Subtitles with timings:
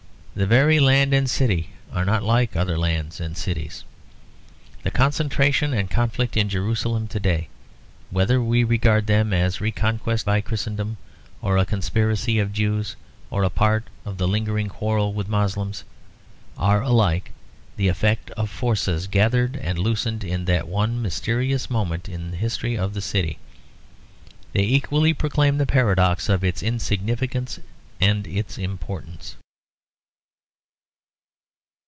[0.33, 3.83] The very land and city are not like other lands and cities.
[4.81, 7.49] The concentration and conflict in Jerusalem to day,
[8.11, 10.95] whether we regard them as a reconquest by Christendom
[11.41, 12.95] or a conspiracy of Jews
[13.29, 15.83] or a part of the lingering quarrel with Moslems,
[16.57, 17.33] are alike
[17.75, 22.77] the effect of forces gathered and loosened in that one mysterious moment in the history
[22.77, 23.37] of the city.
[24.53, 27.59] They equally proclaim the paradox of its insignificance
[27.99, 29.35] and its importance.